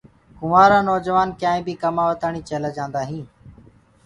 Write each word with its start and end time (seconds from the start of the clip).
ڪنٚوُآرآ 0.39 0.79
نوجوآن 0.89 1.27
ڪيآئينٚ 1.39 1.65
بي 1.67 1.73
ڪمآوآ 1.81 2.13
تآڻي 2.21 2.41
چيلآ 2.47 2.69
جآندآ 2.77 3.01
هينٚ۔ 3.09 3.29